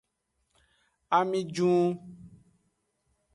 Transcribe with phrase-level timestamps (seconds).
[1.17, 1.85] Ami jun.